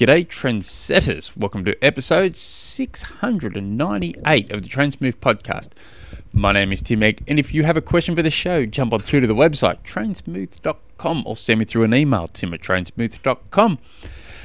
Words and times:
G'day, 0.00 0.26
trendsetters. 0.26 1.36
Welcome 1.36 1.62
to 1.66 1.76
episode 1.84 2.34
698 2.34 4.50
of 4.50 4.62
the 4.62 4.68
Trainsmooth 4.70 5.16
podcast. 5.16 5.72
My 6.32 6.52
name 6.52 6.72
is 6.72 6.80
Tim 6.80 7.02
Egg, 7.02 7.22
and 7.28 7.38
if 7.38 7.52
you 7.52 7.64
have 7.64 7.76
a 7.76 7.82
question 7.82 8.16
for 8.16 8.22
the 8.22 8.30
show, 8.30 8.64
jump 8.64 8.94
on 8.94 9.00
through 9.00 9.20
to 9.20 9.26
the 9.26 9.34
website, 9.34 9.82
trainsmooth.com, 9.82 11.24
or 11.26 11.36
send 11.36 11.58
me 11.58 11.66
through 11.66 11.82
an 11.82 11.92
email, 11.92 12.28
tim 12.28 12.54
at 12.54 12.62
trainsmooth.com. 12.62 13.78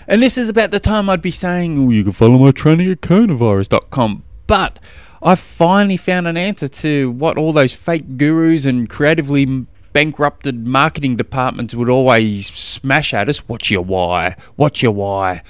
And 0.09 0.21
this 0.21 0.37
is 0.37 0.49
about 0.49 0.71
the 0.71 0.81
time 0.81 1.09
I'd 1.09 1.21
be 1.21 1.31
saying, 1.31 1.79
oh, 1.79 1.89
you 1.89 2.03
can 2.03 2.11
follow 2.11 2.37
my 2.37 2.51
training 2.51 2.91
at 2.91 2.99
coronavirus.com. 2.99 4.23
But 4.47 4.77
I 5.23 5.35
finally 5.35 5.95
found 5.95 6.27
an 6.27 6.35
answer 6.35 6.67
to 6.67 7.11
what 7.11 7.37
all 7.37 7.53
those 7.53 7.73
fake 7.73 8.17
gurus 8.17 8.65
and 8.65 8.89
creatively 8.89 9.67
bankrupted 9.95 10.67
marketing 10.67 11.15
departments 11.15 11.73
would 11.73 11.87
always 11.87 12.47
smash 12.47 13.13
at 13.13 13.29
us. 13.29 13.47
What's 13.47 13.71
your 13.71 13.81
why? 13.81 14.35
What's 14.57 14.83
your 14.83 14.91
why? 14.91 15.41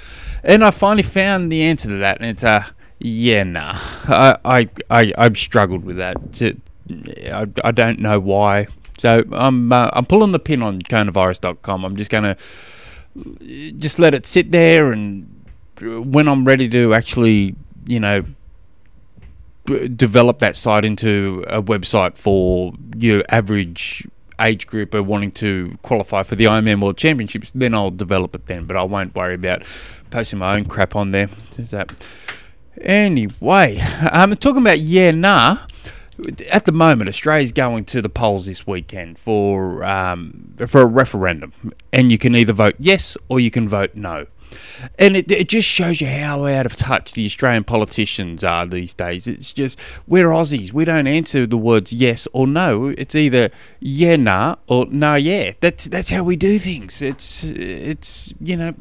And 0.44 0.64
I 0.64 0.70
finally 0.70 1.02
found 1.02 1.52
the 1.52 1.64
answer 1.64 1.90
to 1.90 1.98
that, 1.98 2.20
and 2.20 2.30
it's 2.30 2.44
uh, 2.44 2.64
yeah, 3.00 3.42
nah. 3.42 3.74
I 3.74 4.38
I 4.46 4.70
I 4.92 5.14
I've 5.18 5.36
struggled 5.36 5.84
with 5.84 5.98
that. 5.98 6.18
I, 7.34 7.48
I 7.68 7.72
don't 7.72 7.98
know 7.98 8.20
why. 8.20 8.68
So 9.00 9.24
I'm 9.32 9.74
uh, 9.74 9.90
I'm 9.94 10.06
pulling 10.06 10.32
the 10.32 10.38
pin 10.38 10.62
on 10.62 10.80
coronavirus.com. 10.80 11.84
I'm 11.84 11.96
just 11.96 12.12
gonna 12.12 12.38
just 13.80 13.98
let 13.98 14.14
it 14.14 14.28
sit 14.28 14.52
there, 14.52 14.92
and 14.92 15.44
when 15.82 16.28
I'm 16.28 16.46
ready 16.46 16.70
to 16.70 16.94
actually, 16.94 17.56
you 17.88 18.00
know, 18.00 18.26
develop 19.96 20.38
that 20.38 20.56
site 20.56 20.86
into 20.86 21.44
a 21.48 21.64
website 21.64 22.16
for 22.16 22.74
your 22.96 23.24
average 23.30 24.08
age 24.40 24.68
group 24.68 24.94
are 24.94 25.04
wanting 25.04 25.32
to 25.34 25.78
qualify 25.82 26.24
for 26.24 26.36
the 26.36 26.46
Ironman 26.46 26.82
World 26.82 26.98
Championships, 26.98 27.52
then 27.54 27.74
I'll 27.74 27.92
develop 27.92 28.36
it 28.36 28.48
then. 28.48 28.66
But 28.66 28.78
I 28.78 28.84
won't 28.84 29.16
worry 29.16 29.36
about 29.36 29.64
posting 30.10 30.40
my 30.40 30.56
own 30.56 30.66
crap 30.66 30.96
on 30.96 31.12
there. 31.12 31.30
Is 31.58 31.72
that 31.72 32.06
anyway? 32.82 33.80
I'm 33.82 34.32
um, 34.32 34.38
talking 34.38 34.62
about 34.62 34.80
yeah, 34.80 35.12
nah. 35.12 35.60
At 36.50 36.66
the 36.66 36.72
moment, 36.72 37.10
Australia's 37.10 37.52
going 37.52 37.84
to 37.86 38.02
the 38.02 38.08
polls 38.08 38.46
this 38.46 38.66
weekend 38.66 39.20
for 39.20 39.84
um, 39.84 40.56
for 40.66 40.82
a 40.82 40.86
referendum, 40.86 41.74
and 41.92 42.10
you 42.10 42.18
can 42.18 42.36
either 42.36 42.54
vote 42.54 42.76
yes 42.80 43.18
or 43.28 43.40
you 43.40 43.52
can 43.52 43.68
vote 43.68 43.96
no. 43.96 44.28
And 45.00 45.16
it, 45.18 45.32
it 45.32 45.50
just 45.50 45.68
shows 45.68 46.02
you 46.02 46.08
how 46.08 46.46
out 46.46 46.66
of 46.66 46.76
touch 46.76 47.14
the 47.14 47.26
Australian 47.26 47.64
politicians 47.64 48.44
are 48.44 48.66
these 48.66 48.94
days. 48.94 49.28
It's 49.28 49.54
just, 49.54 49.80
we're 50.08 50.28
Aussies. 50.28 50.74
We 50.74 50.86
don't 50.86 51.08
answer 51.08 51.46
the 51.46 51.58
words 51.58 51.94
yes 51.94 52.28
or 52.34 52.48
no. 52.48 52.94
It's 52.98 53.16
either 53.16 53.52
yeah, 53.80 54.16
nah, 54.16 54.56
or 54.68 54.86
nah, 54.88 55.16
yeah. 55.16 55.54
That's, 55.60 55.86
that's 55.86 56.10
how 56.10 56.24
we 56.24 56.36
do 56.36 56.60
things. 56.60 57.02
It's, 57.02 57.44
it's 57.44 58.34
you 58.40 58.58
know, 58.58 58.74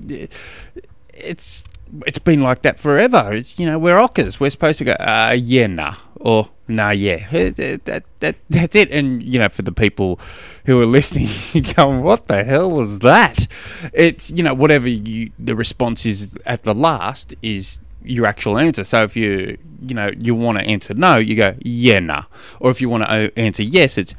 it's 1.13 1.65
it's 2.07 2.19
been 2.19 2.43
like 2.43 2.63
that 2.63 2.79
forever. 2.79 3.33
It's 3.33 3.59
you 3.59 3.67
know 3.67 3.79
we're 3.79 3.99
ockers. 3.99 4.41
We're 4.41 4.51
supposed 4.51 4.79
to 4.79 4.85
go 4.85 4.93
uh, 4.93 5.37
yeah 5.39 5.67
nah 5.67 5.97
or 6.17 6.51
nah 6.69 6.91
yeah. 6.91 7.29
That, 7.31 8.05
that 8.21 8.37
that's 8.51 8.75
it. 8.75 8.91
And 8.91 9.23
you 9.23 9.39
know 9.39 9.49
for 9.49 9.63
the 9.63 9.73
people 9.73 10.19
who 10.67 10.81
are 10.81 10.87
listening, 10.87 11.29
going 11.77 12.03
what 12.03 12.27
the 12.27 12.45
hell 12.45 12.71
was 12.71 13.01
that? 13.01 13.47
It's 13.93 14.31
you 14.31 14.43
know 14.43 14.55
whatever 14.55 14.89
you 14.89 15.31
the 15.39 15.55
response 15.55 16.07
is 16.07 16.35
at 16.47 16.65
the 16.65 16.75
last 16.75 17.35
is 17.43 17.81
your 18.03 18.27
actual 18.27 18.59
answer. 18.59 18.85
So 18.85 19.03
if 19.03 19.17
you 19.17 19.59
you 19.83 19.95
know 19.95 20.11
you 20.19 20.35
want 20.35 20.59
to 20.59 20.65
answer 20.65 20.95
no, 20.95 21.17
you 21.17 21.37
go 21.37 21.55
yeah 21.61 22.01
nah, 22.01 22.25
or 22.61 22.71
if 22.71 22.81
you 22.81 22.89
want 22.89 23.05
to 23.05 23.11
uh, 23.11 23.29
answer 23.37 23.63
yes, 23.63 23.99
it's 23.99 24.15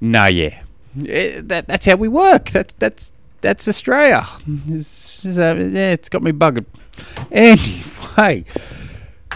nah 0.00 0.26
yeah. 0.26 0.62
Eh, 1.08 1.40
that 1.44 1.66
that's 1.66 1.86
how 1.86 1.96
we 1.96 2.08
work. 2.08 2.50
That's 2.50 2.72
that's 2.74 3.12
that's 3.40 3.68
Australia. 3.68 4.26
It's, 4.66 5.24
it's, 5.24 5.38
uh, 5.38 5.54
yeah, 5.70 5.92
it's 5.92 6.08
got 6.08 6.22
me 6.22 6.32
buggered. 6.32 6.64
Anyway, 7.30 8.44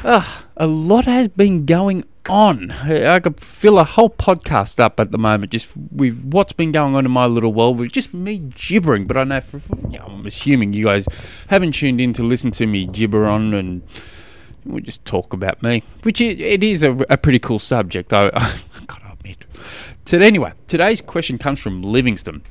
uh, 0.05 0.41
a 0.56 0.66
lot 0.66 1.05
has 1.05 1.28
been 1.28 1.67
going 1.67 2.05
on. 2.28 2.70
I 2.70 3.19
could 3.20 3.41
fill 3.41 3.78
a 3.78 3.84
whole 3.84 4.11
podcast 4.11 4.78
up 4.78 5.01
at 5.01 5.11
the 5.11 5.18
moment 5.18 5.52
just 5.52 5.77
with 5.77 6.24
what's 6.24 6.52
been 6.52 6.73
going 6.73 6.95
on 6.95 7.05
in 7.05 7.11
my 7.11 7.27
little 7.27 7.52
world 7.52 7.79
with 7.79 7.92
just 7.92 8.14
me 8.14 8.39
gibbering. 8.39 9.07
But 9.07 9.17
I 9.17 9.24
know, 9.24 9.40
for, 9.40 9.61
I'm 9.98 10.27
assuming 10.27 10.73
you 10.73 10.86
guys 10.86 11.07
haven't 11.48 11.73
tuned 11.73 12.01
in 12.01 12.12
to 12.14 12.23
listen 12.23 12.51
to 12.52 12.67
me 12.67 12.86
gibber 12.86 13.27
on 13.27 13.55
and 13.55 13.83
we 14.64 14.83
just 14.83 15.05
talk 15.05 15.33
about 15.33 15.62
me, 15.62 15.83
which 16.02 16.20
it, 16.20 16.40
it 16.40 16.62
is 16.62 16.83
a, 16.83 16.92
a, 17.08 17.17
pretty 17.17 17.39
cool 17.39 17.58
subject. 17.58 18.12
I, 18.12 18.27
I 18.35 18.61
gotta 18.86 19.12
admit. 19.12 19.45
So 20.05 20.18
anyway, 20.18 20.52
today's 20.68 21.01
question 21.01 21.39
comes 21.39 21.61
from 21.61 21.83
Livingston 21.83 22.42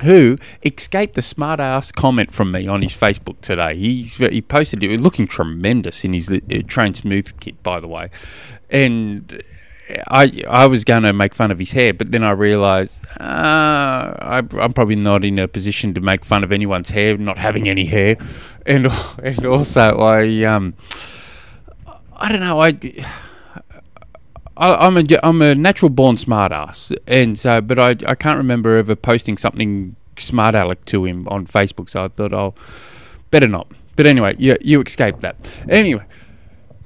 who 0.00 0.38
escaped 0.64 1.14
the 1.14 1.22
smart 1.22 1.60
ass 1.60 1.92
comment 1.92 2.32
from 2.32 2.50
me 2.50 2.66
on 2.66 2.82
his 2.82 2.92
Facebook 2.92 3.40
today. 3.40 3.76
He's 3.76 4.16
he 4.16 4.42
posted 4.42 4.82
it 4.82 5.00
looking 5.00 5.26
tremendous 5.26 6.04
in 6.04 6.12
his 6.12 6.30
uh, 6.30 6.38
train 6.66 6.94
smooth 6.94 7.38
kit, 7.40 7.62
by 7.62 7.80
the 7.80 7.88
way, 7.88 8.10
and. 8.70 9.42
I 10.08 10.42
I 10.48 10.66
was 10.66 10.82
going 10.82 11.02
to 11.02 11.12
make 11.12 11.34
fun 11.34 11.50
of 11.50 11.58
his 11.58 11.72
hair, 11.72 11.92
but 11.92 12.10
then 12.10 12.24
I 12.24 12.30
realised 12.30 13.04
uh, 13.20 14.16
I, 14.18 14.38
am 14.38 14.72
probably 14.72 14.96
not 14.96 15.26
in 15.26 15.38
a 15.38 15.46
position 15.46 15.92
to 15.92 16.00
make 16.00 16.24
fun 16.24 16.42
of 16.42 16.52
anyone's 16.52 16.88
hair, 16.88 17.18
not 17.18 17.36
having 17.36 17.68
any 17.68 17.84
hair, 17.84 18.16
and 18.64 18.86
and 19.22 19.44
also 19.44 19.98
I 19.98 20.44
um 20.44 20.72
I 22.16 22.32
don't 22.32 22.40
know 22.40 22.62
I 22.62 22.70
I, 24.56 24.86
am 24.86 24.96
a 24.96 25.04
I'm 25.22 25.42
a 25.42 25.54
natural 25.54 25.90
born 25.90 26.16
smartass, 26.16 26.96
and 27.06 27.38
so 27.38 27.60
but 27.60 27.78
I 27.78 27.90
I 28.06 28.14
can't 28.14 28.38
remember 28.38 28.76
ever 28.76 28.94
posting 28.94 29.36
something 29.36 29.96
smart 30.16 30.54
aleck 30.54 30.84
to 30.86 31.04
him 31.04 31.26
on 31.28 31.46
Facebook. 31.46 31.88
So 31.88 32.04
I 32.04 32.08
thought, 32.08 32.32
I'll 32.32 32.54
better 33.30 33.48
not. 33.48 33.66
But 33.96 34.06
anyway, 34.06 34.36
you 34.38 34.56
you 34.60 34.80
escaped 34.80 35.20
that. 35.22 35.36
Anyway. 35.68 36.04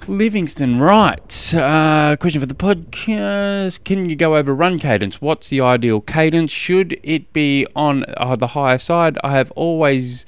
Livingston, 0.07 0.81
right. 0.81 1.55
Uh, 1.55 2.17
question 2.17 2.41
for 2.41 2.47
the 2.47 2.55
podcast. 2.55 3.85
Can 3.85 4.09
you 4.09 4.17
go 4.17 4.37
over 4.37 4.55
run 4.55 4.79
cadence? 4.79 5.21
What's 5.21 5.49
the 5.49 5.61
ideal 5.61 6.01
cadence? 6.01 6.51
Should 6.51 6.99
it 7.03 7.31
be 7.35 7.67
on 7.77 8.07
uh, 8.17 8.35
the 8.35 8.47
higher 8.49 8.79
side? 8.79 9.19
I 9.23 9.33
have 9.33 9.51
always 9.51 10.25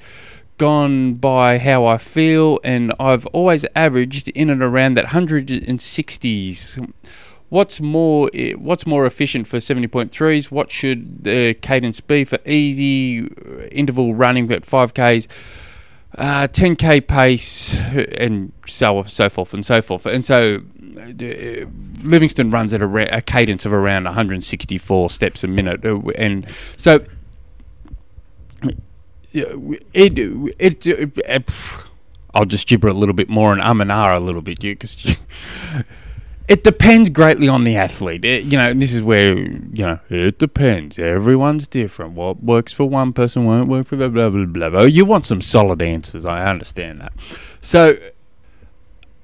gone 0.59 1.15
by 1.15 1.57
how 1.57 1.87
I 1.87 1.97
feel, 1.97 2.59
and 2.63 2.93
I've 2.99 3.25
always 3.27 3.65
averaged 3.75 4.27
in 4.27 4.51
and 4.51 4.61
around 4.61 4.93
that 4.95 5.05
160s 5.05 6.93
what's 7.51 7.81
more 7.81 8.29
what's 8.57 8.85
more 8.87 9.05
efficient 9.05 9.45
for 9.45 9.57
70.3s 9.57 10.49
what 10.49 10.71
should 10.71 11.25
the 11.25 11.53
cadence 11.55 11.99
be 11.99 12.23
for 12.23 12.39
easy 12.45 13.23
uh, 13.23 13.67
interval 13.71 14.15
running 14.15 14.49
at 14.53 14.63
5ks 14.63 15.27
uh, 16.17 16.47
10k 16.47 17.07
pace 17.07 17.77
and 18.17 18.51
so 18.65 19.03
so 19.03 19.29
forth 19.29 19.53
and 19.53 19.65
so 19.65 19.81
forth. 19.81 20.05
And 20.05 20.25
so 20.25 20.61
Livingston 22.03 22.51
runs 22.51 22.73
at 22.73 22.81
a, 22.81 23.17
a, 23.17 23.21
cadence 23.21 23.65
of 23.65 23.71
around 23.71 24.03
164 24.03 25.09
steps 25.09 25.43
a 25.45 25.47
minute 25.47 25.85
and 26.15 26.49
so 26.75 27.05
it, 29.31 30.17
it, 30.53 30.85
it 30.85 31.49
I'll 32.33 32.43
just 32.45 32.67
gibber 32.67 32.89
a 32.89 32.93
little 32.93 33.15
bit 33.15 33.29
more 33.29 33.53
and 33.53 33.61
um 33.61 33.79
and 33.79 33.89
ah 33.89 34.17
a 34.17 34.19
little 34.19 34.41
bit 34.41 34.59
because 34.59 35.17
it 36.51 36.65
depends 36.65 37.09
greatly 37.09 37.47
on 37.47 37.63
the 37.63 37.77
athlete. 37.77 38.25
It, 38.25 38.43
you 38.43 38.57
know, 38.57 38.73
this 38.73 38.93
is 38.93 39.01
where 39.01 39.37
you 39.37 39.85
know 39.85 39.99
it 40.09 40.37
depends. 40.37 40.99
Everyone's 40.99 41.65
different. 41.65 42.11
What 42.11 42.43
works 42.43 42.73
for 42.73 42.89
one 42.89 43.13
person 43.13 43.45
won't 43.45 43.69
work 43.69 43.87
for 43.87 43.95
the 43.95 44.09
blah 44.09 44.29
blah 44.29 44.43
blah. 44.43 44.69
blah. 44.69 44.81
You 44.81 45.05
want 45.05 45.25
some 45.25 45.39
solid 45.39 45.81
answers. 45.81 46.25
I 46.25 46.45
understand 46.49 46.99
that. 46.99 47.13
So, 47.61 47.97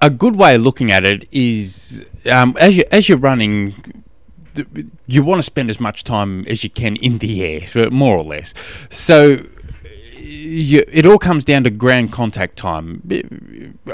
a 0.00 0.08
good 0.08 0.36
way 0.36 0.54
of 0.54 0.62
looking 0.62 0.90
at 0.90 1.04
it 1.04 1.28
is 1.30 2.02
um, 2.32 2.56
as 2.58 2.78
you 2.78 2.84
as 2.90 3.10
you're 3.10 3.18
running. 3.18 4.04
You 5.06 5.22
want 5.22 5.38
to 5.38 5.44
spend 5.44 5.70
as 5.70 5.78
much 5.78 6.02
time 6.02 6.44
as 6.48 6.64
you 6.64 6.70
can 6.70 6.96
in 6.96 7.18
the 7.18 7.44
air, 7.44 7.90
more 7.90 8.16
or 8.16 8.24
less. 8.24 8.54
So, 8.90 9.44
you, 10.58 10.84
it 10.88 11.06
all 11.06 11.18
comes 11.18 11.44
down 11.44 11.64
to 11.64 11.70
ground 11.70 12.12
contact 12.12 12.56
time. 12.56 13.02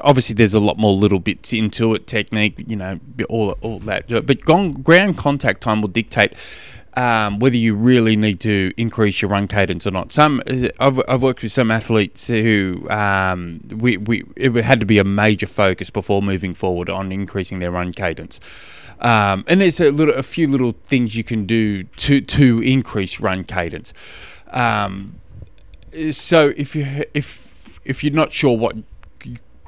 Obviously, 0.02 0.34
there's 0.34 0.54
a 0.54 0.60
lot 0.60 0.78
more 0.78 0.92
little 0.92 1.18
bits 1.18 1.52
into 1.52 1.94
it, 1.94 2.06
technique, 2.06 2.54
you 2.66 2.76
know, 2.76 3.00
all 3.28 3.52
all 3.60 3.78
that. 3.80 4.08
But 4.08 4.40
ground 4.40 5.18
contact 5.18 5.60
time 5.60 5.80
will 5.80 5.88
dictate 5.88 6.34
um, 6.96 7.38
whether 7.38 7.56
you 7.56 7.74
really 7.74 8.16
need 8.16 8.40
to 8.40 8.72
increase 8.76 9.20
your 9.20 9.30
run 9.30 9.48
cadence 9.48 9.86
or 9.86 9.90
not. 9.90 10.12
Some 10.12 10.42
I've, 10.78 11.00
I've 11.08 11.22
worked 11.22 11.42
with 11.42 11.52
some 11.52 11.70
athletes 11.70 12.28
who 12.28 12.86
um, 12.88 13.60
we 13.68 13.96
we 13.96 14.24
it 14.36 14.52
had 14.64 14.80
to 14.80 14.86
be 14.86 14.98
a 14.98 15.04
major 15.04 15.46
focus 15.46 15.90
before 15.90 16.22
moving 16.22 16.54
forward 16.54 16.88
on 16.88 17.12
increasing 17.12 17.58
their 17.58 17.70
run 17.70 17.92
cadence. 17.92 18.40
Um, 19.00 19.44
and 19.48 19.60
there's 19.60 19.80
a 19.80 19.90
little, 19.90 20.14
a 20.14 20.22
few 20.22 20.46
little 20.46 20.72
things 20.84 21.16
you 21.16 21.24
can 21.24 21.46
do 21.46 21.84
to 21.84 22.20
to 22.20 22.60
increase 22.62 23.20
run 23.20 23.44
cadence. 23.44 23.92
Um, 24.48 25.16
so 26.12 26.52
if 26.56 26.74
you 26.76 27.04
if 27.14 27.80
if 27.84 28.02
you're 28.02 28.12
not 28.12 28.32
sure 28.32 28.56
what 28.56 28.76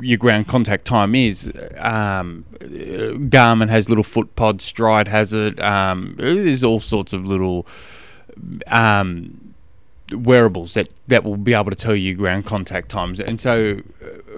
your 0.00 0.19
ground 0.19 0.46
contact 0.46 0.84
time 0.84 1.14
is, 1.14 1.50
um, 1.78 2.44
Garmin 2.61 3.69
has 3.69 3.88
little 3.88 4.05
foot 4.05 4.37
pods, 4.37 4.70
Stryd 4.70 5.06
has 5.08 5.32
it. 5.32 5.61
Um, 5.61 6.14
there's 6.19 6.62
all 6.62 6.81
sorts 6.81 7.12
of 7.12 7.26
little 7.26 7.67
um, 8.67 9.55
wearables 10.12 10.75
that, 10.75 10.93
that 11.08 11.25
will 11.25 11.37
be 11.37 11.55
able 11.55 11.70
to 11.70 11.76
tell 11.76 11.96
you 11.96 12.14
ground 12.14 12.46
contact 12.46 12.88
times. 12.88 13.20
And 13.20 13.40
so, 13.40 13.81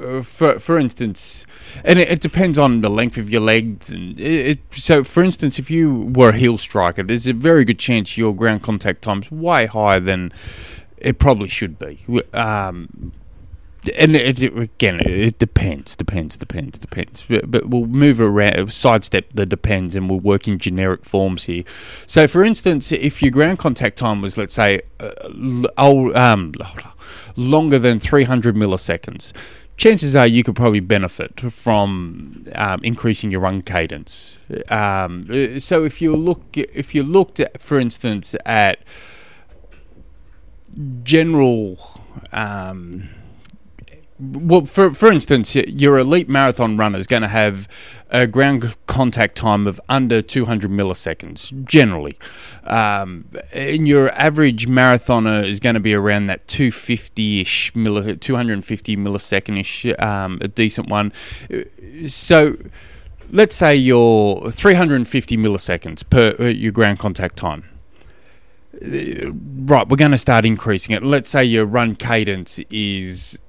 uh, 0.00 0.22
for 0.22 0.58
for 0.58 0.78
instance, 0.78 1.44
and 1.84 1.98
it, 1.98 2.08
it, 2.08 2.20
depends 2.20 2.58
on 2.58 2.80
the 2.80 2.90
length 2.90 3.18
of 3.18 3.28
your 3.28 3.40
legs. 3.40 3.90
And 3.90 4.18
it, 4.18 4.46
it, 4.46 4.58
so, 4.72 5.02
for 5.04 5.22
instance, 5.22 5.58
if 5.58 5.70
you 5.70 6.12
were 6.14 6.30
a 6.30 6.36
heel 6.36 6.56
striker, 6.56 7.02
there's 7.02 7.26
a 7.26 7.32
very 7.32 7.64
good 7.64 7.78
chance 7.78 8.16
your 8.16 8.34
ground 8.34 8.62
contact 8.62 9.02
time's 9.02 9.30
way 9.30 9.66
higher 9.66 10.00
than 10.00 10.32
it 11.00 11.18
probably 11.18 11.48
should 11.48 11.78
be. 11.78 12.00
Um, 12.32 13.12
and 13.96 14.16
it, 14.16 14.42
it, 14.42 14.56
again, 14.56 15.00
it 15.00 15.38
depends, 15.38 15.94
depends, 15.96 16.36
depends, 16.36 16.78
depends. 16.78 17.24
But, 17.28 17.50
but, 17.50 17.68
we'll 17.68 17.86
move 17.86 18.20
around, 18.20 18.72
sidestep 18.72 19.26
the 19.32 19.46
depends, 19.46 19.94
and 19.94 20.10
we'll 20.10 20.20
work 20.20 20.48
in 20.48 20.58
generic 20.58 21.04
forms 21.04 21.44
here. 21.44 21.64
So, 22.06 22.26
for 22.26 22.42
instance, 22.42 22.92
if 22.92 23.22
your 23.22 23.30
ground 23.30 23.58
contact 23.58 23.98
time 23.98 24.20
was, 24.20 24.36
let's 24.36 24.54
say, 24.54 24.82
uh, 25.00 25.68
um, 25.78 26.52
longer 27.36 27.78
than 27.78 28.00
300 28.00 28.56
milliseconds, 28.56 29.32
chances 29.76 30.16
are 30.16 30.26
you 30.26 30.42
could 30.42 30.56
probably 30.56 30.80
benefit 30.80 31.40
from 31.52 32.46
um, 32.54 32.80
increasing 32.82 33.30
your 33.30 33.40
run 33.40 33.62
cadence. 33.62 34.38
Um, 34.68 35.60
so, 35.60 35.84
if 35.84 36.02
you 36.02 36.16
look, 36.16 36.56
if 36.56 36.94
you 36.94 37.02
looked 37.02 37.40
at, 37.40 37.62
for 37.62 37.78
instance, 37.78 38.34
at 38.44 38.80
general 41.02 41.78
um, 42.32 43.08
well, 44.20 44.64
for 44.64 44.90
for 44.90 45.12
instance, 45.12 45.54
your 45.54 45.96
elite 45.98 46.28
marathon 46.28 46.76
runner 46.76 46.98
is 46.98 47.06
going 47.06 47.22
to 47.22 47.28
have 47.28 47.68
a 48.10 48.26
ground 48.26 48.74
contact 48.86 49.36
time 49.36 49.66
of 49.66 49.80
under 49.88 50.20
200 50.20 50.70
milliseconds 50.70 51.64
generally, 51.64 52.18
um, 52.64 53.26
and 53.52 53.86
your 53.86 54.10
average 54.12 54.66
marathoner 54.66 55.46
is 55.46 55.60
going 55.60 55.74
to 55.74 55.80
be 55.80 55.94
around 55.94 56.26
that 56.26 56.48
250ish, 56.48 57.72
milli- 57.72 58.18
250 58.20 58.96
millisecondish, 58.96 60.02
um, 60.02 60.38
a 60.40 60.48
decent 60.48 60.88
one. 60.88 61.12
So, 62.08 62.56
let's 63.30 63.54
say 63.54 63.76
you're 63.76 64.50
350 64.50 65.36
milliseconds 65.36 66.08
per 66.10 66.34
uh, 66.40 66.44
your 66.46 66.72
ground 66.72 66.98
contact 66.98 67.36
time 67.36 67.64
right, 68.82 69.88
we're 69.88 69.96
going 69.96 70.12
to 70.12 70.18
start 70.18 70.44
increasing 70.44 70.94
it. 70.94 71.02
Let's 71.02 71.30
say 71.30 71.44
your 71.44 71.64
run 71.64 71.96
cadence 71.96 72.58
is 72.70 73.40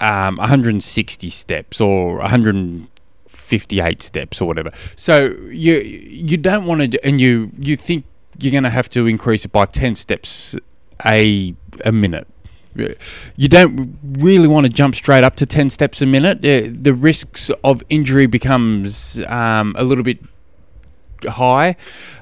um, 0.00 0.36
160 0.36 1.30
steps 1.30 1.80
or 1.80 2.16
158 2.18 4.02
steps 4.02 4.40
or 4.40 4.46
whatever. 4.46 4.70
So 4.96 5.34
you 5.50 5.78
you 5.78 6.36
don't 6.36 6.66
want 6.66 6.92
to, 6.92 7.04
and 7.04 7.20
you 7.20 7.50
you 7.58 7.76
think 7.76 8.04
you're 8.38 8.52
going 8.52 8.64
to 8.64 8.70
have 8.70 8.88
to 8.90 9.06
increase 9.06 9.44
it 9.44 9.52
by 9.52 9.66
10 9.66 9.94
steps 9.94 10.56
a 11.04 11.54
a 11.84 11.92
minute. 11.92 12.26
You 13.36 13.48
don't 13.48 13.98
really 14.04 14.46
want 14.46 14.66
to 14.66 14.72
jump 14.72 14.94
straight 14.94 15.24
up 15.24 15.34
to 15.36 15.46
10 15.46 15.70
steps 15.70 16.00
a 16.00 16.06
minute. 16.06 16.42
The 16.42 16.94
risks 16.94 17.50
of 17.64 17.82
injury 17.88 18.26
becomes 18.26 19.20
um, 19.26 19.74
a 19.76 19.82
little 19.82 20.04
bit 20.04 20.20
high. 21.24 21.76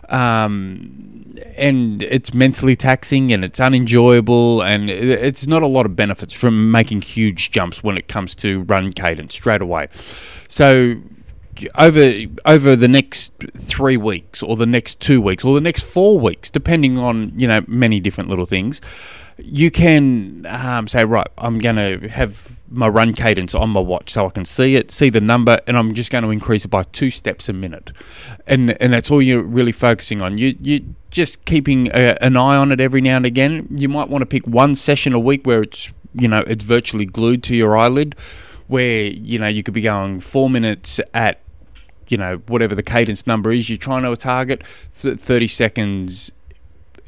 Um, 0.08 1.34
and 1.56 2.02
it's 2.02 2.32
mentally 2.32 2.76
taxing 2.76 3.32
and 3.32 3.44
it's 3.44 3.60
unenjoyable 3.60 4.62
and 4.62 4.88
it's 4.88 5.46
not 5.46 5.62
a 5.62 5.66
lot 5.66 5.84
of 5.84 5.96
benefits 5.96 6.32
from 6.32 6.70
making 6.70 7.02
huge 7.02 7.50
jumps 7.50 7.82
when 7.82 7.98
it 7.98 8.08
comes 8.08 8.34
to 8.37 8.62
run 8.62 8.93
cadence 8.93 9.34
straight 9.34 9.60
away. 9.60 9.88
So 10.48 10.96
over 11.76 12.12
over 12.44 12.76
the 12.76 12.88
next 12.88 13.32
three 13.56 13.96
weeks 13.96 14.42
or 14.42 14.56
the 14.56 14.66
next 14.66 15.00
two 15.00 15.20
weeks 15.20 15.44
or 15.44 15.54
the 15.54 15.60
next 15.60 15.84
four 15.84 16.18
weeks, 16.18 16.50
depending 16.50 16.98
on 16.98 17.32
you 17.36 17.48
know 17.48 17.64
many 17.66 18.00
different 18.00 18.30
little 18.30 18.46
things, 18.46 18.80
you 19.38 19.70
can 19.70 20.46
um, 20.48 20.88
say 20.88 21.04
right, 21.04 21.28
I'm 21.38 21.58
going 21.58 21.76
to 21.76 22.08
have 22.08 22.52
my 22.68 22.88
run 22.88 23.12
cadence 23.12 23.54
on 23.54 23.70
my 23.70 23.80
watch 23.80 24.12
so 24.12 24.26
I 24.26 24.30
can 24.30 24.44
see 24.44 24.74
it, 24.74 24.90
see 24.90 25.08
the 25.08 25.20
number, 25.20 25.60
and 25.66 25.76
I'm 25.76 25.94
just 25.94 26.10
going 26.10 26.24
to 26.24 26.30
increase 26.30 26.64
it 26.64 26.68
by 26.68 26.82
two 26.84 27.10
steps 27.10 27.48
a 27.48 27.52
minute, 27.52 27.92
and 28.46 28.70
and 28.82 28.92
that's 28.92 29.10
all 29.10 29.22
you're 29.22 29.42
really 29.42 29.72
focusing 29.72 30.22
on. 30.22 30.38
You 30.38 30.56
you 30.60 30.94
just 31.10 31.44
keeping 31.44 31.88
a, 31.88 32.16
an 32.22 32.36
eye 32.36 32.56
on 32.56 32.72
it 32.72 32.80
every 32.80 33.00
now 33.00 33.16
and 33.16 33.26
again. 33.26 33.68
You 33.70 33.88
might 33.88 34.08
want 34.08 34.22
to 34.22 34.26
pick 34.26 34.46
one 34.46 34.74
session 34.74 35.12
a 35.12 35.18
week 35.18 35.46
where 35.46 35.62
it's 35.62 35.92
you 36.14 36.28
know 36.28 36.40
it's 36.46 36.64
virtually 36.64 37.06
glued 37.06 37.42
to 37.44 37.56
your 37.56 37.76
eyelid, 37.76 38.16
where 38.66 39.04
you 39.04 39.38
know 39.38 39.48
you 39.48 39.62
could 39.62 39.74
be 39.74 39.82
going 39.82 40.20
four 40.20 40.50
minutes 40.50 41.00
at 41.14 41.40
you 42.10 42.16
know 42.16 42.36
whatever 42.46 42.74
the 42.74 42.82
cadence 42.82 43.26
number 43.26 43.50
is 43.50 43.68
you're 43.68 43.78
trying 43.78 44.02
to 44.02 44.16
target, 44.16 44.66
30 44.66 45.48
seconds 45.48 46.32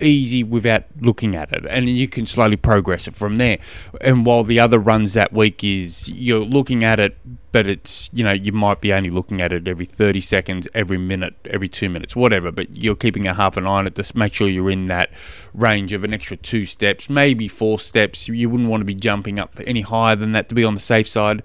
easy 0.01 0.45
without 0.45 0.85
looking 1.01 1.35
at 1.35 1.53
it, 1.53 1.67
and 1.67 1.89
you 1.89 2.09
can 2.09 2.27
slowly 2.27 2.57
progress 2.57 3.09
it 3.09 3.15
from 3.15 3.37
there. 3.37 3.59
And 4.01 4.25
while 4.25 4.45
the 4.45 4.61
other 4.61 4.79
runs 4.79 5.15
that 5.15 5.33
week 5.33 5.65
is 5.65 6.11
you're 6.11 6.45
looking 6.45 6.85
at 6.85 7.01
it, 7.01 7.17
but 7.51 7.67
it's 7.67 8.11
you 8.13 8.23
know 8.23 8.33
you 8.33 8.53
might 8.53 8.81
be 8.81 8.93
only 8.93 9.11
looking 9.11 9.41
at 9.41 9.53
it 9.53 9.67
every 9.67 9.87
30 9.87 10.21
seconds, 10.21 10.69
every 10.75 10.99
minute, 10.99 11.35
every 11.47 11.69
two 11.69 11.89
minutes, 11.89 12.15
whatever. 12.15 12.53
But 12.53 12.77
you're 12.77 12.97
keeping 12.97 13.27
a 13.27 13.35
half 13.35 13.57
an 13.57 13.67
eye 13.67 13.71
on 13.71 13.87
it 13.87 13.95
to 13.97 14.17
make 14.17 14.35
sure 14.35 14.49
you're 14.49 14.71
in 14.71 14.87
that 14.87 15.11
range 15.55 15.93
of 15.93 16.05
an 16.05 16.15
extra 16.15 16.37
two 16.37 16.65
steps, 16.65 17.09
maybe 17.11 17.49
four 17.49 17.79
steps. 17.79 18.29
You 18.29 18.51
wouldn't 18.51 18.69
want 18.69 18.83
to 18.83 18.87
be 18.87 18.95
jumping 18.95 19.39
up 19.39 19.59
any 19.67 19.81
higher 19.81 20.17
than 20.17 20.33
that 20.33 20.49
to 20.51 20.55
be 20.55 20.65
on 20.65 20.75
the 20.75 20.81
safe 20.81 21.09
side. 21.09 21.43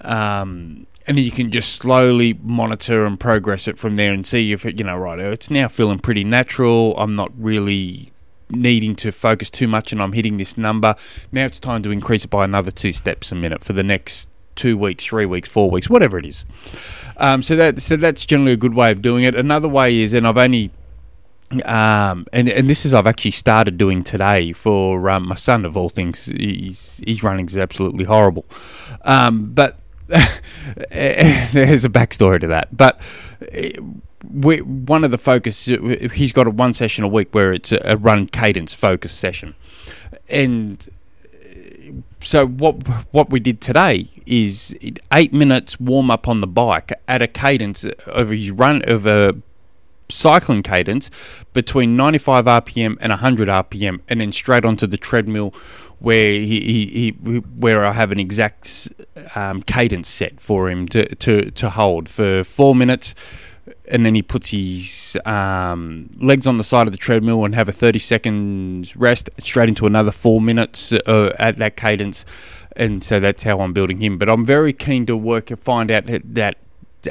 Um, 0.00 0.86
and 1.06 1.18
you 1.18 1.30
can 1.30 1.50
just 1.50 1.74
slowly 1.74 2.38
monitor 2.42 3.04
and 3.04 3.20
progress 3.20 3.68
it 3.68 3.78
from 3.78 3.96
there 3.96 4.12
and 4.12 4.26
see 4.26 4.52
if 4.52 4.64
it, 4.64 4.78
you 4.78 4.84
know, 4.84 4.96
right, 4.96 5.18
it's 5.18 5.50
now 5.50 5.68
feeling 5.68 5.98
pretty 5.98 6.24
natural. 6.24 6.96
I'm 6.96 7.14
not 7.14 7.30
really 7.36 8.10
needing 8.50 8.94
to 8.96 9.12
focus 9.12 9.50
too 9.50 9.68
much 9.68 9.92
and 9.92 10.00
I'm 10.00 10.12
hitting 10.12 10.38
this 10.38 10.56
number. 10.56 10.94
Now 11.30 11.44
it's 11.44 11.58
time 11.58 11.82
to 11.82 11.90
increase 11.90 12.24
it 12.24 12.30
by 12.30 12.44
another 12.44 12.70
two 12.70 12.92
steps 12.92 13.32
a 13.32 13.34
minute 13.34 13.62
for 13.64 13.72
the 13.74 13.82
next 13.82 14.28
two 14.54 14.78
weeks, 14.78 15.04
three 15.04 15.26
weeks, 15.26 15.48
four 15.48 15.70
weeks, 15.70 15.90
whatever 15.90 16.18
it 16.18 16.26
is. 16.26 16.44
Um, 17.16 17.42
so 17.42 17.56
that 17.56 17.80
so 17.80 17.96
that's 17.96 18.24
generally 18.24 18.52
a 18.52 18.56
good 18.56 18.74
way 18.74 18.90
of 18.90 19.02
doing 19.02 19.24
it. 19.24 19.34
Another 19.34 19.68
way 19.68 20.00
is, 20.00 20.14
and 20.14 20.26
I've 20.26 20.38
only 20.38 20.70
um, 21.64 22.26
and 22.32 22.48
and 22.48 22.68
this 22.68 22.86
is 22.86 22.94
I've 22.94 23.06
actually 23.06 23.32
started 23.32 23.78
doing 23.78 24.04
today 24.04 24.52
for 24.52 25.10
um, 25.10 25.28
my 25.28 25.34
son 25.34 25.64
of 25.64 25.76
all 25.76 25.88
things. 25.88 26.26
He's 26.26 27.02
he's 27.04 27.22
running 27.22 27.46
is 27.46 27.56
absolutely 27.56 28.04
horrible, 28.04 28.46
um, 29.02 29.52
but 29.52 29.78
there's 30.90 31.84
a 31.84 31.88
backstory 31.88 32.40
to 32.40 32.46
that. 32.48 32.76
But 32.76 33.00
we, 34.30 34.60
one 34.60 35.04
of 35.04 35.10
the 35.10 35.18
focus, 35.18 35.66
he's 35.66 36.32
got 36.32 36.46
a 36.46 36.50
one 36.50 36.72
session 36.72 37.04
a 37.04 37.08
week 37.08 37.34
where 37.34 37.52
it's 37.52 37.72
a 37.72 37.96
run 37.96 38.26
cadence 38.26 38.74
focus 38.74 39.12
session, 39.12 39.54
and 40.28 40.88
so 42.20 42.46
what 42.46 42.86
what 43.12 43.30
we 43.30 43.40
did 43.40 43.60
today 43.60 44.08
is 44.26 44.76
eight 45.12 45.32
minutes 45.32 45.78
warm 45.78 46.10
up 46.10 46.26
on 46.26 46.40
the 46.40 46.46
bike 46.46 46.92
at 47.06 47.20
a 47.20 47.26
cadence 47.26 47.84
of 48.06 48.30
his 48.30 48.50
run 48.50 48.82
of 48.86 49.06
a 49.06 49.34
cycling 50.14 50.62
cadence 50.62 51.10
between 51.52 51.96
95 51.96 52.44
rpm 52.44 52.96
and 53.00 53.10
100 53.10 53.48
rpm 53.48 54.00
and 54.08 54.20
then 54.20 54.32
straight 54.32 54.64
onto 54.64 54.86
the 54.86 54.96
treadmill 54.96 55.52
where 56.04 56.32
he, 56.32 56.60
he, 56.60 56.86
he 56.86 57.10
where 57.58 57.84
I 57.84 57.92
have 57.92 58.12
an 58.12 58.20
exact 58.20 58.92
um, 59.34 59.62
cadence 59.62 60.08
set 60.08 60.38
for 60.38 60.68
him 60.68 60.86
to, 60.88 61.14
to, 61.16 61.50
to 61.50 61.70
hold 61.70 62.10
for 62.10 62.44
four 62.44 62.74
minutes, 62.74 63.14
and 63.88 64.04
then 64.04 64.14
he 64.14 64.20
puts 64.20 64.50
his 64.50 65.16
um, 65.24 66.10
legs 66.18 66.46
on 66.46 66.58
the 66.58 66.64
side 66.64 66.86
of 66.86 66.92
the 66.92 66.98
treadmill 66.98 67.44
and 67.46 67.54
have 67.54 67.70
a 67.70 67.72
thirty 67.72 67.98
seconds 67.98 68.94
rest, 68.96 69.30
straight 69.38 69.70
into 69.70 69.86
another 69.86 70.10
four 70.10 70.42
minutes 70.42 70.92
uh, 70.92 71.34
at 71.38 71.56
that 71.56 71.76
cadence, 71.76 72.26
and 72.76 73.02
so 73.02 73.18
that's 73.18 73.42
how 73.44 73.60
I'm 73.60 73.72
building 73.72 74.00
him. 74.00 74.18
But 74.18 74.28
I'm 74.28 74.44
very 74.44 74.74
keen 74.74 75.06
to 75.06 75.16
work 75.16 75.50
and 75.50 75.58
find 75.58 75.90
out 75.90 76.04
that 76.06 76.56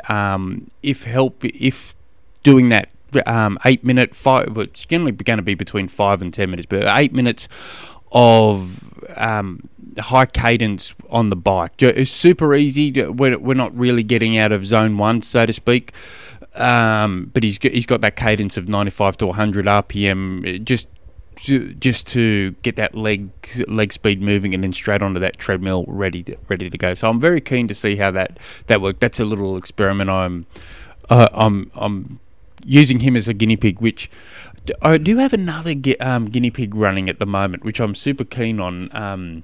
um, 0.07 0.67
if 0.83 1.03
help 1.03 1.43
if 1.43 1.95
doing 2.43 2.69
that 2.69 2.89
um, 3.25 3.57
eight 3.65 3.83
minute 3.83 4.15
five, 4.15 4.57
it's 4.57 4.85
generally 4.85 5.11
going 5.11 5.37
to 5.37 5.43
be 5.43 5.55
between 5.55 5.87
five 5.87 6.21
and 6.21 6.33
ten 6.33 6.49
minutes, 6.49 6.65
but 6.65 6.83
eight 6.97 7.13
minutes 7.13 7.47
of 8.11 8.83
um, 9.17 9.67
high 9.99 10.25
cadence 10.25 10.93
on 11.09 11.29
the 11.29 11.35
bike. 11.35 11.81
It's 11.81 12.11
super 12.11 12.53
easy. 12.53 12.91
We're, 12.91 13.37
we're 13.37 13.53
not 13.55 13.75
really 13.77 14.03
getting 14.03 14.37
out 14.37 14.51
of 14.51 14.65
zone 14.65 14.97
one, 14.97 15.21
so 15.21 15.45
to 15.45 15.53
speak. 15.53 15.93
Um, 16.55 17.31
but 17.33 17.41
he's 17.41 17.57
he's 17.57 17.87
got 17.87 18.01
that 18.01 18.15
cadence 18.15 18.57
of 18.57 18.69
95 18.69 19.17
to 19.17 19.27
100 19.27 19.65
RPM, 19.65 20.63
just 20.63 20.87
just 21.35 22.07
to 22.07 22.51
get 22.61 22.75
that 22.75 22.95
leg 22.95 23.29
leg 23.67 23.91
speed 23.91 24.21
moving 24.21 24.53
and 24.53 24.63
then 24.63 24.71
straight 24.71 25.01
onto 25.01 25.19
that 25.19 25.37
treadmill 25.37 25.83
ready 25.87 26.23
to, 26.23 26.37
ready 26.47 26.69
to 26.69 26.77
go. 26.77 26.93
So 26.93 27.09
I'm 27.09 27.19
very 27.19 27.41
keen 27.41 27.67
to 27.67 27.75
see 27.75 27.95
how 27.95 28.11
that 28.11 28.37
that 28.67 28.81
works. 28.81 28.99
That's 28.99 29.19
a 29.19 29.25
little 29.25 29.57
experiment 29.57 30.09
I'm 30.09 30.45
uh, 31.09 31.29
I'm 31.33 31.71
I'm 31.75 32.19
using 32.65 32.99
him 32.99 33.15
as 33.15 33.27
a 33.27 33.33
guinea 33.33 33.57
pig, 33.57 33.79
which 33.79 34.09
I 34.81 34.97
do 34.97 35.17
have 35.17 35.33
another 35.33 35.75
um, 35.99 36.29
guinea 36.29 36.51
pig 36.51 36.75
running 36.75 37.09
at 37.09 37.19
the 37.19 37.25
moment, 37.25 37.63
which 37.63 37.79
I'm 37.79 37.95
super 37.95 38.23
keen 38.23 38.59
on. 38.59 38.89
Um, 38.95 39.43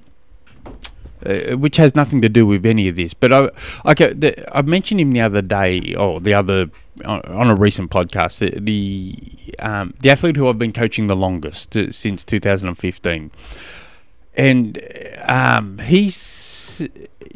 uh, 1.24 1.54
which 1.58 1.76
has 1.76 1.94
nothing 1.94 2.22
to 2.22 2.30
do 2.30 2.46
with 2.46 2.64
any 2.64 2.88
of 2.88 2.96
this, 2.96 3.12
but 3.12 3.30
I, 3.30 3.50
okay, 3.84 4.14
the, 4.14 4.56
I 4.56 4.62
mentioned 4.62 5.02
him 5.02 5.12
the 5.12 5.20
other 5.20 5.42
day 5.42 5.94
or 5.94 6.18
the 6.18 6.32
other 6.32 6.70
on, 7.04 7.20
on 7.20 7.50
a 7.50 7.54
recent 7.54 7.90
podcast 7.90 8.38
the 8.38 8.58
the, 8.58 9.54
um, 9.58 9.92
the 10.00 10.10
athlete 10.10 10.36
who 10.36 10.48
I've 10.48 10.58
been 10.58 10.72
coaching 10.72 11.08
the 11.08 11.16
longest 11.16 11.76
uh, 11.76 11.90
since 11.90 12.24
2015, 12.24 13.30
and 14.34 14.78
um, 15.28 15.78
he's 15.80 16.88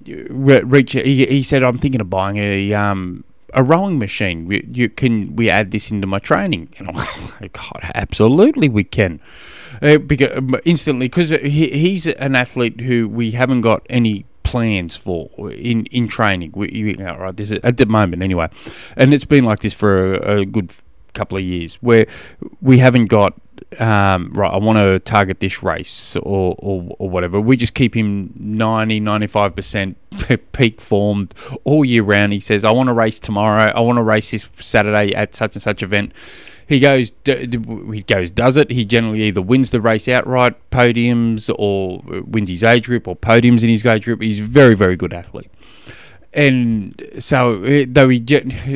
re- 0.07 0.63
reached. 0.63 0.95
He, 0.95 1.27
he 1.27 1.43
said, 1.43 1.63
"I'm 1.63 1.77
thinking 1.77 2.01
of 2.01 2.09
buying 2.09 2.39
a." 2.39 2.73
Um, 2.73 3.25
a 3.55 3.63
rowing 3.63 3.99
machine. 3.99 4.47
We, 4.47 4.69
you 4.71 4.89
can 4.89 5.37
we 5.37 5.49
add 5.49 5.71
this 5.71 5.91
into 5.91 6.07
my 6.07 6.19
training? 6.19 6.75
And 6.79 6.89
I'm 6.89 6.95
like, 7.41 7.53
God, 7.53 7.81
absolutely 7.95 8.69
we 8.69 8.85
can. 8.85 9.21
Uh, 9.83 9.99
because 9.99 10.61
instantly, 10.65 11.09
because 11.09 11.31
he, 11.31 11.69
he's 11.71 12.07
an 12.07 12.37
athlete 12.37 12.81
who 12.81 13.09
we 13.09 13.33
haven't 13.33 13.63
got 13.63 13.85
any 13.91 14.25
plans 14.43 14.97
for 14.97 15.29
in 15.51 15.87
in 15.87 16.07
training. 16.07 16.53
We, 16.55 16.71
you 16.71 16.95
know, 16.95 17.17
right, 17.17 17.37
this 17.37 17.51
is, 17.51 17.61
at 17.65 17.77
the 17.77 17.87
moment 17.87 18.23
anyway, 18.23 18.49
and 18.97 19.13
it's 19.13 19.25
been 19.25 19.45
like 19.45 19.61
this 19.61 19.75
for 19.75 20.15
a, 20.15 20.41
a 20.41 20.45
good 20.45 20.73
couple 21.13 21.39
of 21.39 21.45
years 21.45 21.77
where 21.77 22.07
we 22.61 22.79
haven't 22.79 23.07
got 23.07 23.35
um, 23.79 24.33
right, 24.33 24.53
I 24.53 24.57
want 24.59 24.79
to 24.79 24.99
target 25.01 25.41
this 25.41 25.63
race 25.63 26.17
or, 26.17 26.57
or, 26.59 26.95
or, 26.99 27.11
whatever. 27.11 27.41
We 27.41 27.57
just 27.57 27.75
keep 27.75 27.97
him 27.97 28.33
90, 28.37 29.01
95% 29.01 29.95
peak 30.53 30.81
formed 30.81 31.35
all 31.65 31.85
year 31.85 32.03
round. 32.03 32.33
He 32.33 32.41
says, 32.41 32.65
I 32.65 32.71
want 32.71 32.89
to 32.89 32.93
race 32.93 33.19
tomorrow. 33.19 33.71
I 33.71 33.81
want 33.81 33.97
to 33.97 34.03
race 34.03 34.31
this 34.31 34.49
Saturday 34.57 35.15
at 35.15 35.35
such 35.35 35.55
and 35.57 35.63
such 35.63 35.83
event. 35.83 36.13
He 36.67 36.81
goes, 36.81 37.11
d- 37.11 37.47
d- 37.47 37.93
he 37.93 38.03
goes, 38.03 38.31
does 38.31 38.57
it. 38.57 38.71
He 38.71 38.85
generally 38.85 39.23
either 39.23 39.43
wins 39.43 39.71
the 39.71 39.81
race 39.81 40.09
outright, 40.09 40.71
podiums, 40.71 41.55
or 41.59 42.03
wins 42.25 42.49
his 42.49 42.65
age 42.65 42.87
group, 42.87 43.07
or 43.07 43.17
podiums 43.17 43.63
in 43.63 43.69
his 43.69 43.85
age 43.85 44.05
group. 44.05 44.23
He's 44.23 44.41
a 44.41 44.45
very, 44.45 44.75
very 44.75 44.97
good 44.97 45.13
athlete. 45.13 45.51
And 46.35 47.01
so, 47.21 47.63
eh, 47.63 47.87
though 47.89 48.09
he 48.09 48.19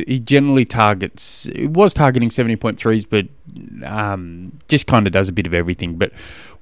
he 0.06 0.20
generally 0.20 0.64
targets, 0.64 1.50
he 1.54 1.66
was 1.66 1.92
targeting 1.92 2.30
seventy 2.30 2.54
point 2.56 2.78
threes, 2.78 3.04
but 3.04 3.26
um, 3.84 4.52
just 4.68 4.86
kind 4.86 5.06
of 5.06 5.12
does 5.12 5.28
a 5.28 5.32
bit 5.32 5.46
of 5.46 5.52
everything. 5.52 5.96
But 5.96 6.12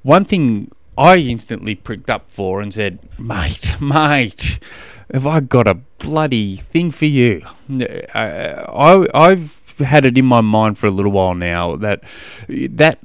one 0.03 0.25
thing 0.25 0.71
I 0.97 1.19
instantly 1.19 1.75
pricked 1.75 2.09
up 2.09 2.31
for 2.31 2.63
and 2.63 2.73
said, 2.73 2.99
"Mate, 3.19 3.77
mate, 3.81 4.59
have 5.13 5.27
I 5.27 5.41
got 5.41 5.67
a 5.67 5.75
bloody 5.99 6.57
thing 6.57 6.91
for 6.91 7.05
you?" 7.05 7.43
I, 8.15 9.07
I've 9.13 9.77
had 9.79 10.07
it 10.07 10.17
in 10.17 10.25
my 10.25 10.41
mind 10.41 10.79
for 10.79 10.87
a 10.87 10.91
little 10.91 11.13
while 11.13 11.35
now 11.35 11.77
that 11.77 12.03
that 12.49 12.99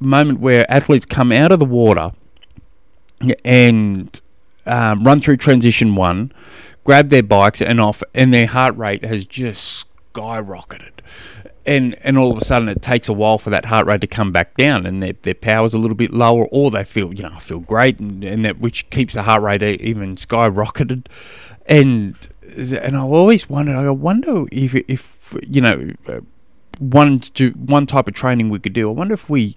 moment 0.00 0.40
where 0.40 0.70
athletes 0.70 1.04
come 1.04 1.32
out 1.32 1.52
of 1.52 1.58
the 1.58 1.66
water 1.66 2.12
and 3.44 4.20
um, 4.66 5.04
run 5.04 5.20
through 5.20 5.36
transition 5.36 5.94
one, 5.94 6.32
grab 6.86 7.10
their 7.10 7.22
bikes 7.22 7.60
and 7.60 7.80
off, 7.80 8.02
and 8.14 8.32
their 8.32 8.46
heart 8.46 8.76
rate 8.76 9.04
has 9.04 9.26
just 9.26 9.86
skyrocketed. 10.14 11.00
And, 11.66 11.96
and 12.02 12.16
all 12.16 12.30
of 12.30 12.40
a 12.40 12.44
sudden 12.44 12.68
it 12.68 12.80
takes 12.80 13.08
a 13.08 13.12
while 13.12 13.38
for 13.38 13.50
that 13.50 13.64
heart 13.64 13.86
rate 13.86 14.00
to 14.02 14.06
come 14.06 14.30
back 14.30 14.56
down 14.56 14.86
and 14.86 15.02
their, 15.02 15.14
their 15.22 15.34
power's 15.34 15.74
a 15.74 15.78
little 15.78 15.96
bit 15.96 16.12
lower 16.12 16.46
or 16.52 16.70
they 16.70 16.84
feel 16.84 17.12
you 17.12 17.24
know 17.24 17.32
I 17.34 17.40
feel 17.40 17.58
great 17.58 17.98
and, 17.98 18.22
and 18.22 18.44
that 18.44 18.60
which 18.60 18.88
keeps 18.88 19.14
the 19.14 19.22
heart 19.22 19.42
rate 19.42 19.64
even 19.64 20.14
skyrocketed 20.14 21.06
and 21.66 22.28
and 22.56 22.96
I 22.96 23.00
always 23.00 23.50
wondered 23.50 23.74
I 23.74 23.90
wonder 23.90 24.44
if 24.52 24.76
if 24.76 25.16
you 25.46 25.60
know, 25.60 25.92
one 26.78 27.20
one 27.54 27.86
type 27.86 28.08
of 28.08 28.14
training 28.14 28.50
we 28.50 28.58
could 28.58 28.72
do. 28.72 28.88
I 28.88 28.92
wonder 28.92 29.14
if 29.14 29.28
we 29.28 29.56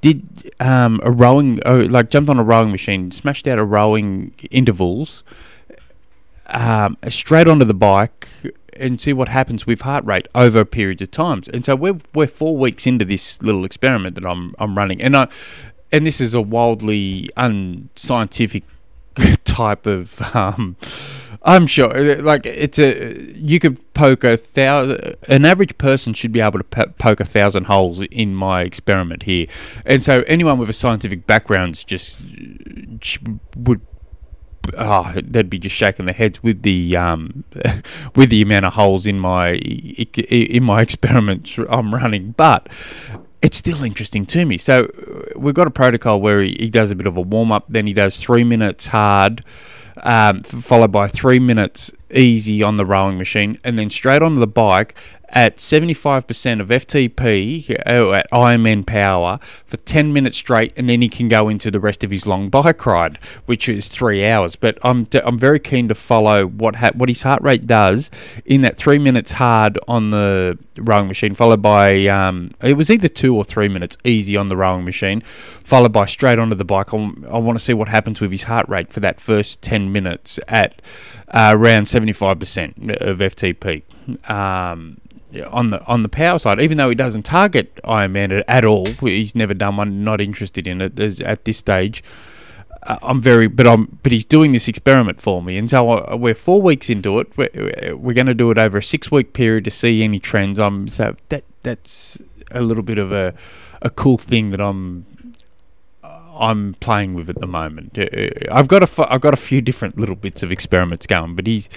did 0.00 0.52
um, 0.60 1.00
a 1.02 1.10
rowing, 1.10 1.60
uh, 1.64 1.86
like 1.88 2.10
jumped 2.10 2.30
on 2.30 2.38
a 2.38 2.44
rowing 2.44 2.70
machine, 2.70 3.10
smashed 3.10 3.48
out 3.48 3.58
a 3.58 3.64
rowing 3.64 4.34
intervals, 4.50 5.24
um, 6.46 6.96
straight 7.08 7.48
onto 7.48 7.64
the 7.64 7.74
bike, 7.74 8.28
and 8.76 9.00
see 9.00 9.12
what 9.12 9.28
happens 9.28 9.66
with 9.66 9.82
heart 9.82 10.04
rate 10.04 10.26
over 10.34 10.64
periods 10.64 11.02
of 11.02 11.10
times. 11.10 11.48
And 11.48 11.64
so 11.64 11.76
we're 11.76 11.98
we're 12.14 12.26
four 12.26 12.56
weeks 12.56 12.86
into 12.86 13.04
this 13.04 13.42
little 13.42 13.64
experiment 13.64 14.14
that 14.16 14.26
I'm 14.26 14.54
I'm 14.58 14.76
running, 14.76 15.00
and 15.00 15.16
I 15.16 15.28
and 15.92 16.06
this 16.06 16.20
is 16.20 16.34
a 16.34 16.40
wildly 16.40 17.30
unscientific 17.36 18.64
type 19.44 19.86
of 19.86 20.20
um, 20.34 20.76
I'm 21.44 21.66
sure. 21.66 22.16
Like 22.22 22.46
it's 22.46 22.78
a 22.78 23.32
you 23.34 23.60
could 23.60 23.92
poke 23.92 24.24
a 24.24 24.36
thousand. 24.36 25.16
An 25.28 25.44
average 25.44 25.76
person 25.76 26.14
should 26.14 26.32
be 26.32 26.40
able 26.40 26.58
to 26.58 26.64
po- 26.64 26.92
poke 26.98 27.20
a 27.20 27.24
thousand 27.24 27.64
holes 27.64 28.00
in 28.02 28.34
my 28.34 28.62
experiment 28.62 29.24
here, 29.24 29.46
and 29.84 30.02
so 30.02 30.24
anyone 30.26 30.58
with 30.58 30.70
a 30.70 30.74
scientific 30.74 31.26
background 31.26 31.86
just 31.86 32.22
would. 33.56 33.82
Oh, 34.76 35.12
they'd 35.14 35.50
be 35.50 35.58
just 35.58 35.76
shaking 35.76 36.06
their 36.06 36.14
heads 36.14 36.42
with 36.42 36.62
the 36.62 36.96
um, 36.96 37.44
with 38.16 38.30
the 38.30 38.42
amount 38.42 38.66
of 38.66 38.74
holes 38.74 39.06
in 39.06 39.18
my 39.18 39.52
in 39.52 40.64
my 40.64 40.82
experiments 40.82 41.58
I'm 41.68 41.94
running, 41.94 42.32
but 42.36 42.68
it's 43.42 43.58
still 43.58 43.84
interesting 43.84 44.24
to 44.26 44.44
me. 44.46 44.56
So 44.56 44.88
we've 45.36 45.54
got 45.54 45.66
a 45.66 45.70
protocol 45.70 46.20
where 46.20 46.40
he, 46.40 46.56
he 46.58 46.70
does 46.70 46.90
a 46.90 46.96
bit 46.96 47.06
of 47.06 47.16
a 47.16 47.20
warm 47.20 47.52
up, 47.52 47.66
then 47.68 47.86
he 47.86 47.92
does 47.92 48.16
three 48.16 48.42
minutes 48.42 48.86
hard, 48.86 49.44
um, 49.98 50.42
followed 50.42 50.92
by 50.92 51.08
three 51.08 51.38
minutes 51.38 51.92
easy 52.10 52.62
on 52.62 52.76
the 52.76 52.86
rowing 52.86 53.18
machine, 53.18 53.58
and 53.64 53.78
then 53.78 53.90
straight 53.90 54.22
onto 54.22 54.40
the 54.40 54.46
bike 54.46 54.94
at 55.30 55.56
75% 55.56 56.60
of 56.60 56.68
FTP 56.68 57.70
uh, 57.86 58.12
at 58.12 58.30
Ironman 58.30 58.86
power 58.86 59.38
for 59.42 59.76
10 59.78 60.12
minutes 60.12 60.36
straight, 60.36 60.72
and 60.76 60.88
then 60.88 61.02
he 61.02 61.08
can 61.08 61.28
go 61.28 61.48
into 61.48 61.70
the 61.70 61.80
rest 61.80 62.04
of 62.04 62.10
his 62.10 62.26
long 62.26 62.48
bike 62.48 62.86
ride, 62.86 63.18
which 63.46 63.68
is 63.68 63.88
three 63.88 64.24
hours. 64.24 64.54
But 64.56 64.78
I'm 64.82 65.06
I'm 65.24 65.38
very 65.38 65.58
keen 65.58 65.88
to 65.88 65.94
follow 65.94 66.46
what 66.46 66.76
ha- 66.76 66.92
what 66.94 67.08
his 67.08 67.22
heart 67.22 67.42
rate 67.42 67.66
does 67.66 68.10
in 68.44 68.62
that 68.62 68.76
three 68.76 68.98
minutes 68.98 69.32
hard 69.32 69.78
on 69.88 70.10
the 70.10 70.58
rowing 70.76 71.08
machine, 71.08 71.34
followed 71.34 71.62
by 71.62 72.06
um, 72.06 72.52
it 72.62 72.76
was 72.76 72.90
either 72.90 73.08
two 73.08 73.34
or 73.36 73.44
three 73.44 73.68
minutes 73.68 73.96
easy 74.04 74.36
on 74.36 74.48
the 74.48 74.56
rowing 74.56 74.84
machine, 74.84 75.20
followed 75.20 75.92
by 75.92 76.04
straight 76.04 76.38
onto 76.38 76.54
the 76.54 76.64
bike. 76.64 76.92
I, 76.94 76.96
I 77.30 77.38
want 77.38 77.58
to 77.58 77.64
see 77.64 77.74
what 77.74 77.88
happens 77.88 78.20
with 78.20 78.30
his 78.30 78.44
heart 78.44 78.68
rate 78.68 78.92
for 78.92 79.00
that 79.00 79.20
first 79.20 79.62
10 79.62 79.92
minutes 79.92 80.38
at 80.48 80.80
uh, 81.28 81.52
around 81.54 81.84
75% 81.84 82.03
of 82.08 83.18
FTP. 83.18 83.82
Um, 84.30 84.98
on 85.50 85.70
the 85.70 85.84
on 85.86 86.02
the 86.02 86.08
power 86.08 86.38
side, 86.38 86.60
even 86.60 86.76
though 86.78 86.88
he 86.88 86.94
doesn't 86.94 87.24
target 87.24 87.80
Iron 87.84 88.14
Ironman 88.14 88.44
at 88.46 88.64
all, 88.64 88.86
he's 88.86 89.34
never 89.34 89.54
done 89.54 89.76
one. 89.76 90.04
Not 90.04 90.20
interested 90.20 90.68
in 90.68 90.80
it 90.80 91.20
at 91.22 91.44
this 91.44 91.56
stage. 91.56 92.02
Uh, 92.84 92.98
I'm 93.02 93.20
very, 93.20 93.46
but 93.46 93.66
I'm, 93.66 93.98
but 94.02 94.12
he's 94.12 94.24
doing 94.24 94.52
this 94.52 94.68
experiment 94.68 95.20
for 95.20 95.42
me, 95.42 95.56
and 95.56 95.68
so 95.68 95.88
I, 95.90 96.14
we're 96.14 96.34
four 96.34 96.60
weeks 96.60 96.90
into 96.90 97.18
it. 97.18 97.36
We're, 97.36 97.96
we're 97.96 98.14
going 98.14 98.26
to 98.26 98.34
do 98.34 98.50
it 98.50 98.58
over 98.58 98.78
a 98.78 98.82
six 98.82 99.10
week 99.10 99.32
period 99.32 99.64
to 99.64 99.70
see 99.70 100.02
any 100.04 100.18
trends. 100.18 100.60
I'm 100.60 100.88
so 100.88 101.16
that 101.30 101.44
that's 101.62 102.20
a 102.50 102.60
little 102.60 102.82
bit 102.82 102.98
of 102.98 103.10
a 103.10 103.34
a 103.82 103.90
cool 103.90 104.18
thing 104.18 104.50
that 104.50 104.60
I'm 104.60 105.06
I'm 106.34 106.74
playing 106.74 107.14
with 107.14 107.28
at 107.28 107.40
the 107.40 107.46
moment. 107.46 107.98
Uh, 107.98 108.06
I've 108.50 108.68
got 108.68 108.82
a 108.82 109.12
I've 109.12 109.20
got 109.20 109.34
a 109.34 109.38
few 109.38 109.60
different 109.60 109.98
little 109.98 110.16
bits 110.16 110.42
of 110.42 110.50
experiments 110.52 111.06
going, 111.06 111.34
but 111.34 111.46
he's 111.46 111.68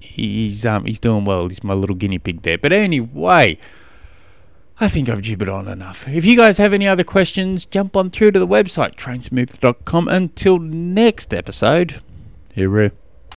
he's 0.00 0.64
um 0.64 0.84
he's 0.84 0.98
doing 0.98 1.24
well. 1.24 1.48
He's 1.48 1.62
my 1.62 1.74
little 1.74 1.96
guinea 1.96 2.18
pig 2.18 2.42
there. 2.42 2.58
But 2.58 2.72
anyway, 2.72 3.58
I 4.78 4.88
think 4.88 5.08
I've 5.08 5.22
gibbered 5.22 5.48
on 5.48 5.68
enough. 5.68 6.06
If 6.08 6.24
you 6.24 6.36
guys 6.36 6.58
have 6.58 6.72
any 6.72 6.86
other 6.86 7.04
questions, 7.04 7.64
jump 7.64 7.96
on 7.96 8.10
through 8.10 8.32
to 8.32 8.38
the 8.38 8.46
website 8.46 8.96
trainsmooth.com. 8.96 10.08
Until 10.08 10.58
next 10.58 11.32
episode, 11.32 12.00
here. 12.54 12.92